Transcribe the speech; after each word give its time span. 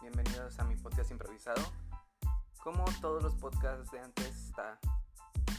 Bienvenidos 0.00 0.58
a 0.58 0.64
mi 0.64 0.74
podcast 0.76 1.10
improvisado. 1.10 1.60
Como 2.62 2.82
todos 3.02 3.22
los 3.22 3.34
podcasts 3.34 3.90
de 3.90 4.00
antes 4.00 4.26
está 4.26 4.78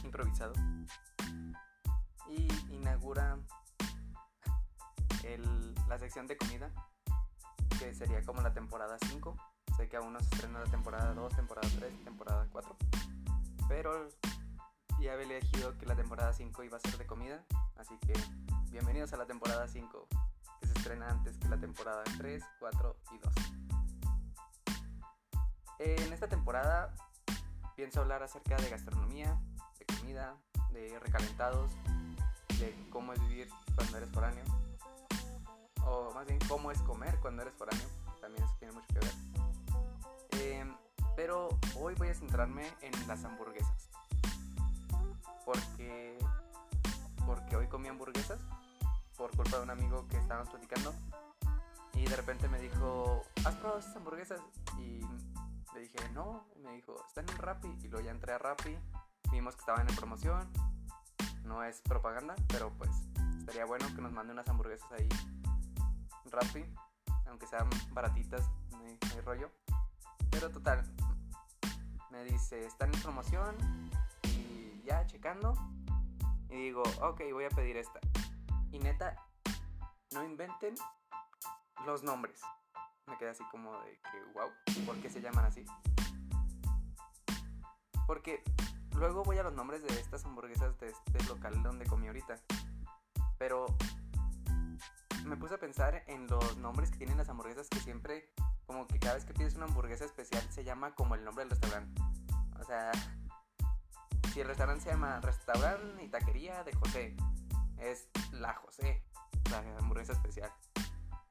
improvisado. 0.03 0.53
Y 2.27 2.47
inaugura 2.73 3.37
la 5.87 5.99
sección 5.99 6.25
de 6.25 6.35
comida, 6.35 6.71
que 7.77 7.93
sería 7.93 8.23
como 8.23 8.41
la 8.41 8.53
temporada 8.53 8.97
5. 9.07 9.37
Sé 9.77 9.87
que 9.87 9.97
aún 9.97 10.13
no 10.13 10.19
se 10.19 10.33
estrena 10.33 10.61
la 10.61 10.71
temporada 10.71 11.13
2, 11.13 11.35
temporada 11.35 11.69
3, 11.77 12.03
temporada 12.03 12.47
4. 12.51 12.75
Pero 13.67 14.09
ya 14.99 15.13
había 15.13 15.25
elegido 15.25 15.77
que 15.77 15.85
la 15.85 15.95
temporada 15.95 16.33
5 16.33 16.63
iba 16.63 16.77
a 16.77 16.79
ser 16.79 16.97
de 16.97 17.05
comida. 17.05 17.45
Así 17.77 17.95
que 17.99 18.13
bienvenidos 18.71 19.13
a 19.13 19.17
la 19.17 19.27
temporada 19.27 19.67
5, 19.67 20.07
que 20.59 20.67
se 20.67 20.73
estrena 20.73 21.07
antes 21.07 21.38
la 21.49 21.57
temporada 21.57 22.03
3, 22.17 22.43
4 22.59 22.95
y 23.11 23.17
2. 23.17 23.33
En 25.79 26.13
esta 26.13 26.27
temporada 26.27 26.93
pienso 27.75 28.01
hablar 28.01 28.21
acerca 28.21 28.55
de 28.57 28.69
gastronomía, 28.69 29.39
de 29.79 29.85
comida, 29.85 30.35
de 30.71 30.99
recalentados, 30.99 31.71
de 32.59 32.75
cómo 32.91 33.13
es 33.13 33.27
vivir 33.27 33.49
cuando 33.75 33.97
eres 33.97 34.09
foráneo, 34.09 34.43
o 35.85 36.11
más 36.13 36.27
bien 36.27 36.39
cómo 36.47 36.71
es 36.71 36.79
comer 36.81 37.17
cuando 37.21 37.41
eres 37.41 37.53
foráneo, 37.55 37.87
también 38.21 38.43
eso 38.43 38.55
tiene 38.59 38.73
mucho 38.73 38.87
que 38.87 38.99
ver. 38.99 39.13
Em, 40.41 40.75
pero 41.15 41.49
hoy 41.75 41.95
voy 41.95 42.09
a 42.09 42.13
centrarme 42.13 42.67
en 42.81 43.07
las 43.07 43.23
hamburguesas, 43.23 43.89
porque, 45.45 46.17
porque 47.25 47.55
hoy 47.55 47.67
comí 47.67 47.87
hamburguesas 47.87 48.39
por 49.17 49.35
culpa 49.35 49.57
de 49.57 49.63
un 49.63 49.69
amigo 49.69 50.05
que 50.09 50.17
estábamos 50.17 50.49
platicando 50.49 50.93
y 51.99 52.05
de 52.05 52.15
repente 52.15 52.47
me 52.47 52.59
dijo, 52.59 53.25
¿has 53.45 53.55
probado 53.55 53.79
estas 53.79 53.97
hamburguesas? 53.97 54.39
Y 54.77 55.01
le 55.73 55.81
dije, 55.81 55.97
no, 56.13 56.45
y 56.55 56.59
me 56.59 56.71
dijo, 56.71 56.95
están 57.05 57.27
en 57.27 57.37
Rappi. 57.37 57.67
Y 57.83 57.89
luego 57.89 58.05
ya 58.05 58.11
entré 58.11 58.31
a 58.31 58.37
Rappi, 58.37 58.77
vimos 59.31 59.55
que 59.55 59.59
estaban 59.59 59.87
en 59.89 59.95
promoción. 59.97 60.49
No 61.43 61.61
es 61.61 61.81
propaganda, 61.81 62.35
pero 62.47 62.71
pues 62.77 62.89
estaría 63.39 63.65
bueno 63.65 63.85
que 63.93 64.01
nos 64.01 64.13
mande 64.13 64.31
unas 64.31 64.47
hamburguesas 64.47 64.89
ahí 64.93 65.09
Rappi, 66.31 66.63
aunque 67.27 67.47
sean 67.47 67.69
baratitas, 67.91 68.49
no 68.71 68.79
hay, 68.79 68.97
no 69.01 69.15
hay 69.15 69.21
rollo. 69.21 69.51
Pero 70.29 70.49
total, 70.51 70.83
me 72.11 72.23
dice, 72.23 72.65
están 72.65 72.93
en 72.93 73.01
promoción 73.01 73.57
y 74.23 74.81
ya 74.85 75.05
checando. 75.05 75.53
Y 76.49 76.55
digo, 76.55 76.83
ok, 77.01 77.21
voy 77.33 77.43
a 77.43 77.49
pedir 77.49 77.75
esta. 77.75 77.99
Y 78.71 78.79
neta, 78.79 79.17
no 80.13 80.23
inventen 80.23 80.75
los 81.85 82.03
nombres. 82.03 82.41
Me 83.07 83.17
quedé 83.17 83.29
así 83.29 83.43
como 83.51 83.79
de 83.81 83.99
que, 84.11 84.23
wow, 84.33 84.49
¿por 84.85 84.95
qué 85.01 85.09
se 85.09 85.21
llaman 85.21 85.45
así? 85.45 85.65
Porque 88.05 88.43
luego 88.95 89.23
voy 89.23 89.37
a 89.37 89.43
los 89.43 89.53
nombres 89.53 89.83
de 89.83 89.99
estas 89.99 90.25
hamburguesas 90.25 90.77
de 90.79 90.89
este 90.89 91.23
local 91.27 91.61
donde 91.63 91.85
comí 91.85 92.07
ahorita. 92.07 92.35
Pero 93.37 93.65
me 95.25 95.37
puse 95.37 95.55
a 95.55 95.59
pensar 95.59 96.03
en 96.07 96.27
los 96.27 96.57
nombres 96.57 96.91
que 96.91 96.97
tienen 96.97 97.17
las 97.17 97.29
hamburguesas 97.29 97.67
que 97.69 97.79
siempre, 97.79 98.31
como 98.65 98.87
que 98.87 98.99
cada 98.99 99.15
vez 99.15 99.25
que 99.25 99.33
pides 99.33 99.55
una 99.55 99.65
hamburguesa 99.65 100.05
especial 100.05 100.43
se 100.51 100.63
llama 100.63 100.95
como 100.95 101.15
el 101.15 101.23
nombre 101.23 101.45
del 101.45 101.51
restaurante. 101.51 102.01
O 102.59 102.63
sea, 102.63 102.91
si 104.33 104.41
el 104.41 104.47
restaurante 104.47 104.83
se 104.83 104.89
llama 104.91 105.19
Restaurante 105.21 106.03
y 106.03 106.09
Taquería 106.09 106.63
de 106.63 106.73
José, 106.73 107.15
es 107.77 108.07
la 108.31 108.53
José, 108.55 109.03
la 109.49 109.59
hamburguesa 109.77 110.13
especial. 110.13 110.51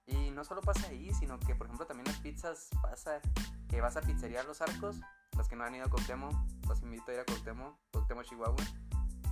Y 0.09 0.31
no 0.31 0.43
solo 0.43 0.63
pasa 0.63 0.89
ahí, 0.89 1.13
sino 1.15 1.39
que 1.39 1.55
por 1.55 1.67
ejemplo 1.67 1.87
también 1.87 2.07
las 2.07 2.17
pizzas 2.17 2.71
pasa 2.83 3.21
que 3.69 3.81
vas 3.81 3.97
a 3.97 4.01
pizzería 4.01 4.43
Los 4.43 4.61
Arcos, 4.63 4.97
los 5.37 5.49
que 5.49 5.55
no 5.55 5.65
han 5.65 5.75
ido 5.75 5.85
a 5.85 5.91
Cuauhtémoc, 5.91 6.33
los 6.67 6.81
invito 6.83 7.11
a 7.11 7.15
ir 7.15 7.21
a 7.21 7.25
Cuauhtémoc, 7.25 7.77
Cuauhtémoc, 7.93 8.25
Chihuahua. 8.25 8.65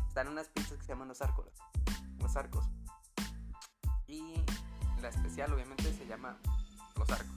Están 0.06 0.28
unas 0.28 0.48
pizzas 0.48 0.76
que 0.78 0.82
se 0.84 0.88
llaman 0.88 1.08
Los 1.08 1.22
Arcos, 1.22 1.46
Los 2.18 2.36
Arcos. 2.36 2.64
Y 4.06 4.44
la 5.00 5.08
especial 5.08 5.52
obviamente 5.52 5.92
se 5.94 6.06
llama 6.06 6.36
Los 6.96 7.10
Arcos. 7.10 7.34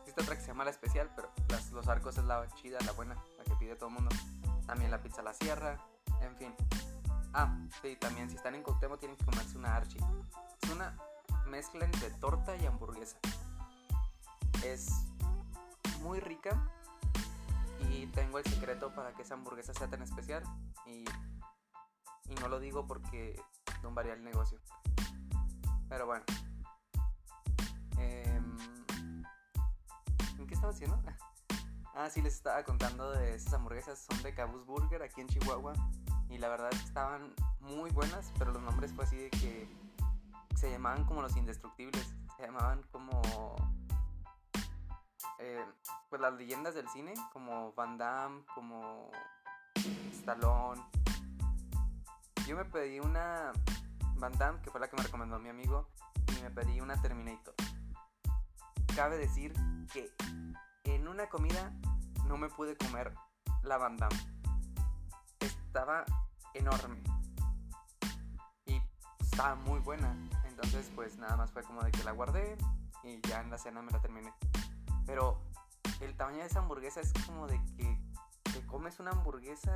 Existe 0.00 0.22
otra 0.22 0.34
que 0.34 0.40
se 0.40 0.48
llama 0.48 0.64
la 0.64 0.70
especial, 0.70 1.10
pero 1.14 1.30
las- 1.48 1.70
Los 1.72 1.88
Arcos 1.88 2.16
es 2.16 2.24
la 2.24 2.46
chida, 2.54 2.78
la 2.86 2.92
buena, 2.92 3.14
la 3.36 3.44
que 3.44 3.54
pide 3.56 3.76
todo 3.76 3.88
el 3.90 3.96
mundo. 3.96 4.16
También 4.66 4.90
la 4.90 5.02
pizza 5.02 5.22
La 5.22 5.34
Sierra, 5.34 5.78
en 6.22 6.34
fin. 6.36 6.54
Ah, 7.34 7.54
sí, 7.82 7.96
también 8.00 8.30
si 8.30 8.36
están 8.36 8.54
en 8.54 8.62
Cuauhtémoc 8.62 8.98
tienen 8.98 9.16
que 9.18 9.24
comerse 9.26 9.58
una 9.58 9.76
Archie. 9.76 10.00
Es 10.62 10.70
una 10.70 10.96
mezcla 11.46 11.84
entre 11.84 12.10
torta 12.10 12.56
y 12.56 12.66
hamburguesa. 12.66 13.18
Es 14.64 14.88
muy 16.02 16.20
rica 16.20 16.70
y 17.90 18.06
tengo 18.08 18.38
el 18.38 18.44
secreto 18.44 18.94
para 18.94 19.12
que 19.12 19.22
esa 19.22 19.34
hamburguesa 19.34 19.74
sea 19.74 19.88
tan 19.88 20.02
especial 20.02 20.42
y, 20.86 21.04
y 22.28 22.34
no 22.40 22.48
lo 22.48 22.58
digo 22.60 22.86
porque 22.86 23.40
tumbaría 23.82 24.14
el 24.14 24.24
negocio. 24.24 24.60
Pero 25.88 26.06
bueno. 26.06 26.24
Em, 27.98 28.56
¿En 30.38 30.46
qué 30.46 30.54
estaba 30.54 30.72
haciendo? 30.72 31.00
Ah, 31.98 32.10
sí, 32.10 32.20
les 32.20 32.34
estaba 32.34 32.62
contando 32.62 33.12
de 33.12 33.36
esas 33.36 33.54
hamburguesas. 33.54 33.98
Son 33.98 34.22
de 34.22 34.34
Cabuz 34.34 34.66
Burger 34.66 35.02
aquí 35.02 35.22
en 35.22 35.28
Chihuahua. 35.28 35.72
Y 36.28 36.36
la 36.36 36.50
verdad 36.50 36.70
estaban 36.74 37.32
muy 37.60 37.88
buenas, 37.90 38.34
pero 38.38 38.52
los 38.52 38.60
nombres 38.60 38.92
fue 38.92 39.04
así 39.04 39.16
de 39.16 39.30
que 39.30 39.66
se 40.56 40.70
llamaban 40.70 41.04
como 41.04 41.22
los 41.22 41.36
indestructibles. 41.36 42.14
Se 42.36 42.42
llamaban 42.42 42.82
como. 42.90 43.22
eh, 45.38 45.64
pues 46.08 46.20
las 46.20 46.34
leyendas 46.34 46.74
del 46.74 46.88
cine, 46.88 47.14
como 47.32 47.72
Van 47.74 47.98
Damme, 47.98 48.44
como 48.54 49.10
Stallone. 50.12 50.82
Yo 52.46 52.56
me 52.56 52.64
pedí 52.64 53.00
una 53.00 53.52
Van 54.16 54.32
Damme, 54.38 54.60
que 54.62 54.70
fue 54.70 54.80
la 54.80 54.88
que 54.88 54.96
me 54.96 55.02
recomendó 55.02 55.38
mi 55.38 55.48
amigo, 55.48 55.88
y 56.38 56.42
me 56.42 56.50
pedí 56.50 56.80
una 56.80 57.00
Terminator. 57.00 57.54
Cabe 58.94 59.18
decir 59.18 59.52
que 59.92 60.10
en 60.84 61.08
una 61.08 61.28
comida 61.28 61.72
no 62.26 62.36
me 62.38 62.48
pude 62.48 62.76
comer 62.76 63.12
la 63.62 63.76
Van 63.76 63.96
Damme. 63.96 64.16
Estaba 65.40 66.04
enorme. 66.54 67.02
Y 68.64 68.80
estaba 69.20 69.54
muy 69.56 69.80
buena. 69.80 70.16
Entonces 70.56 70.90
pues 70.94 71.18
nada 71.18 71.36
más 71.36 71.52
fue 71.52 71.62
como 71.64 71.82
de 71.82 71.90
que 71.90 72.02
la 72.02 72.12
guardé 72.12 72.56
y 73.02 73.20
ya 73.28 73.42
en 73.42 73.50
la 73.50 73.58
cena 73.58 73.82
me 73.82 73.92
la 73.92 74.00
terminé. 74.00 74.32
Pero 75.04 75.38
el 76.00 76.16
tamaño 76.16 76.38
de 76.38 76.46
esa 76.46 76.60
hamburguesa 76.60 77.00
es 77.00 77.12
como 77.26 77.46
de 77.46 77.60
que 77.76 77.98
te 78.42 78.66
comes 78.66 78.98
una 78.98 79.10
hamburguesa 79.10 79.74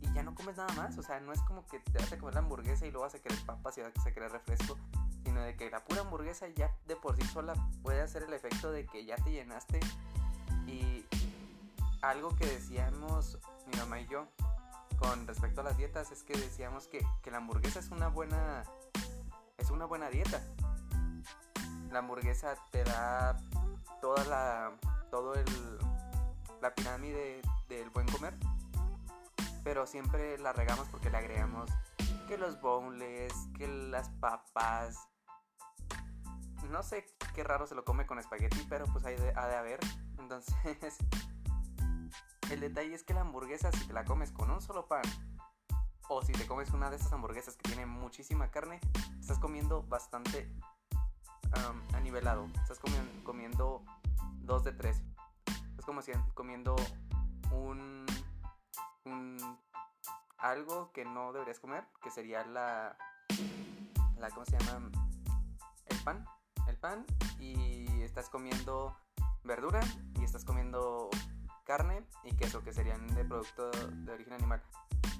y 0.00 0.12
ya 0.12 0.24
no 0.24 0.34
comes 0.34 0.56
nada 0.56 0.74
más. 0.74 0.98
O 0.98 1.04
sea, 1.04 1.20
no 1.20 1.32
es 1.32 1.40
como 1.42 1.64
que 1.68 1.78
te 1.78 1.98
vas 1.98 2.12
a 2.12 2.18
comer 2.18 2.34
la 2.34 2.40
hamburguesa 2.40 2.84
y 2.84 2.90
luego 2.90 3.04
vas 3.04 3.14
a 3.14 3.20
querer 3.20 3.38
papas 3.46 3.78
y 3.78 3.82
vas 3.82 4.06
a 4.06 4.12
querer 4.12 4.32
refresco. 4.32 4.76
Sino 5.24 5.40
de 5.40 5.56
que 5.56 5.70
la 5.70 5.84
pura 5.84 6.00
hamburguesa 6.00 6.48
ya 6.48 6.74
de 6.86 6.96
por 6.96 7.14
sí 7.14 7.22
sola 7.28 7.54
puede 7.82 8.00
hacer 8.00 8.24
el 8.24 8.32
efecto 8.32 8.72
de 8.72 8.86
que 8.86 9.04
ya 9.04 9.14
te 9.16 9.30
llenaste. 9.30 9.78
Y 10.66 11.06
algo 12.02 12.34
que 12.34 12.46
decíamos 12.46 13.38
mi 13.70 13.78
mamá 13.78 14.00
y 14.00 14.08
yo 14.08 14.26
con 14.98 15.28
respecto 15.28 15.60
a 15.60 15.64
las 15.64 15.76
dietas 15.76 16.10
es 16.10 16.24
que 16.24 16.36
decíamos 16.36 16.88
que, 16.88 17.06
que 17.22 17.30
la 17.30 17.38
hamburguesa 17.38 17.78
es 17.78 17.90
una 17.90 18.08
buena 18.08 18.64
una 19.78 19.86
buena 19.86 20.10
dieta. 20.10 20.42
La 21.92 22.00
hamburguesa 22.00 22.56
te 22.72 22.82
da 22.82 23.40
toda 24.00 24.24
la 24.24 24.72
todo 25.08 25.34
el 25.34 25.46
la 26.60 26.74
pirámide 26.74 27.40
del 27.68 27.88
buen 27.90 28.08
comer, 28.08 28.34
pero 29.62 29.86
siempre 29.86 30.36
la 30.38 30.52
regamos 30.52 30.88
porque 30.88 31.10
le 31.10 31.18
agregamos 31.18 31.70
que 32.26 32.36
los 32.36 32.60
boneless, 32.60 33.32
que 33.56 33.68
las 33.68 34.08
papas. 34.18 34.98
No 36.70 36.82
sé 36.82 37.06
qué 37.36 37.44
raro 37.44 37.68
se 37.68 37.76
lo 37.76 37.84
come 37.84 38.04
con 38.04 38.18
espagueti, 38.18 38.66
pero 38.68 38.84
pues 38.86 39.04
hay 39.04 39.14
de, 39.14 39.32
ha 39.36 39.46
de 39.46 39.54
haber. 39.54 39.78
Entonces, 40.18 40.56
el 42.50 42.58
detalle 42.58 42.94
es 42.96 43.04
que 43.04 43.14
la 43.14 43.20
hamburguesa, 43.20 43.70
si 43.70 43.86
te 43.86 43.92
la 43.92 44.04
comes 44.04 44.32
con 44.32 44.50
un 44.50 44.60
solo 44.60 44.88
pan, 44.88 45.02
o 46.08 46.22
si 46.22 46.32
te 46.32 46.46
comes 46.46 46.70
una 46.70 46.90
de 46.90 46.96
esas 46.96 47.12
hamburguesas 47.12 47.56
que 47.56 47.68
tiene 47.68 47.86
muchísima 47.86 48.50
carne, 48.50 48.80
estás 49.20 49.38
comiendo 49.38 49.82
bastante 49.82 50.50
um, 51.44 51.94
anivelado. 51.94 52.46
Estás 52.62 52.80
comi- 52.80 53.22
comiendo 53.24 53.84
dos 54.42 54.64
de 54.64 54.72
tres. 54.72 55.02
Es 55.78 55.84
como 55.84 56.02
si 56.02 56.12
comiendo 56.34 56.76
un, 57.52 58.06
un 59.04 59.58
algo 60.38 60.92
que 60.92 61.04
no 61.04 61.32
deberías 61.32 61.60
comer, 61.60 61.86
que 62.02 62.10
sería 62.10 62.44
la, 62.46 62.96
la 64.18 64.30
¿cómo 64.30 64.46
se 64.46 64.58
llama? 64.58 64.90
El 65.86 65.98
pan, 66.04 66.24
el 66.68 66.76
pan 66.76 67.04
y 67.38 68.02
estás 68.02 68.28
comiendo 68.28 68.96
verdura 69.44 69.80
y 70.18 70.24
estás 70.24 70.44
comiendo 70.44 71.10
carne 71.64 72.04
y 72.24 72.34
queso, 72.34 72.62
que 72.62 72.72
serían 72.72 73.06
de 73.14 73.24
producto 73.24 73.70
de 73.70 74.12
origen 74.12 74.34
animal. 74.34 74.62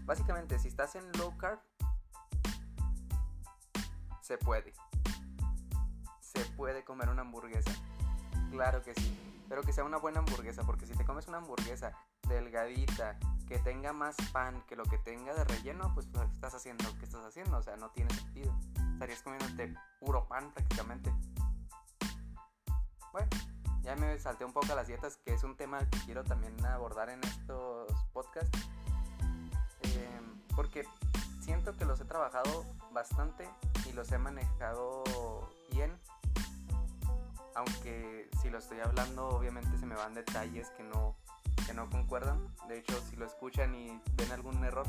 Básicamente, 0.09 0.59
si 0.59 0.69
estás 0.69 0.95
en 0.95 1.05
low 1.19 1.37
carb, 1.37 1.61
se 4.23 4.39
puede. 4.39 4.73
Se 6.21 6.47
puede 6.57 6.83
comer 6.83 7.11
una 7.11 7.21
hamburguesa. 7.21 7.71
Claro 8.51 8.83
que 8.83 8.95
sí. 8.95 9.45
Pero 9.51 9.61
que 9.61 9.75
sea 9.75 9.85
una 9.85 9.99
buena 9.99 10.21
hamburguesa, 10.21 10.63
porque 10.63 10.87
si 10.87 10.95
te 10.95 11.05
comes 11.05 11.29
una 11.29 11.37
hamburguesa 11.37 11.93
delgadita, 12.27 13.19
que 13.47 13.59
tenga 13.59 13.93
más 13.93 14.17
pan 14.33 14.65
que 14.67 14.77
lo 14.77 14.85
que 14.85 14.97
tenga 14.97 15.35
de 15.35 15.45
relleno, 15.45 15.93
pues, 15.93 16.07
pues 16.07 16.27
estás 16.33 16.55
haciendo, 16.55 16.87
¿qué 16.99 17.05
estás 17.05 17.27
haciendo? 17.27 17.59
O 17.59 17.63
sea, 17.63 17.77
no 17.77 17.91
tiene 17.91 18.15
sentido. 18.15 18.59
Estarías 18.95 19.21
comiéndote 19.21 19.75
puro 20.01 20.27
pan 20.27 20.55
prácticamente. 20.55 21.13
Bueno, 23.13 23.29
ya 23.83 23.95
me 23.97 24.19
salté 24.19 24.47
un 24.47 24.55
poco 24.55 24.73
a 24.73 24.75
las 24.75 24.87
dietas, 24.87 25.19
que 25.19 25.35
es 25.35 25.45
un 25.45 25.55
tema 25.55 25.81
que 25.91 25.99
quiero 26.07 26.25
también 26.25 26.65
abordar 26.65 27.11
en 27.11 27.23
estos 27.25 27.93
podcasts. 28.15 28.59
Porque 30.59 30.85
siento 31.41 31.77
que 31.77 31.85
los 31.85 32.01
he 32.01 32.05
trabajado 32.05 32.65
bastante 32.93 33.49
y 33.89 33.93
los 33.93 34.11
he 34.11 34.19
manejado 34.19 35.05
bien. 35.71 35.97
Aunque 37.55 38.29
si 38.43 38.51
lo 38.51 38.59
estoy 38.59 38.81
hablando, 38.81 39.29
obviamente 39.29 39.79
se 39.79 39.87
me 39.87 39.95
van 39.95 40.15
detalles 40.15 40.69
que 40.71 40.83
no, 40.83 41.15
que 41.65 41.75
no 41.75 41.89
concuerdan. 41.89 42.53
De 42.67 42.77
hecho, 42.77 43.01
si 43.09 43.15
lo 43.15 43.25
escuchan 43.25 43.73
y 43.73 44.03
ven 44.17 44.33
algún 44.33 44.65
error, 44.65 44.85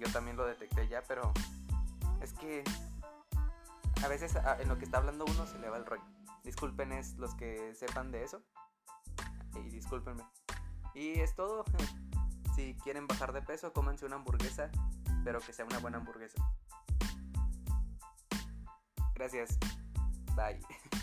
yo 0.00 0.10
también 0.10 0.36
lo 0.36 0.46
detecté 0.46 0.88
ya, 0.88 1.04
pero 1.06 1.32
es 2.20 2.32
que 2.32 2.64
a 4.02 4.08
veces 4.08 4.34
en 4.58 4.68
lo 4.68 4.78
que 4.78 4.84
está 4.84 4.98
hablando 4.98 5.26
uno 5.28 5.46
se 5.46 5.60
le 5.60 5.70
va 5.70 5.76
el 5.76 5.86
rollo. 5.86 6.02
Disculpen 6.42 6.90
es 6.90 7.14
los 7.18 7.36
que 7.36 7.72
sepan 7.76 8.10
de 8.10 8.24
eso. 8.24 8.42
Y 9.64 9.70
discúlpenme. 9.70 10.24
Y 10.92 11.20
es 11.20 11.36
todo. 11.36 11.64
Si 12.54 12.74
quieren 12.82 13.06
bajar 13.06 13.32
de 13.32 13.42
peso, 13.42 13.72
cómanse 13.72 14.06
una 14.06 14.16
hamburguesa, 14.16 14.70
pero 15.24 15.40
que 15.40 15.52
sea 15.52 15.64
una 15.64 15.78
buena 15.78 15.98
hamburguesa. 15.98 16.42
Gracias. 19.14 19.58
Bye. 20.36 20.60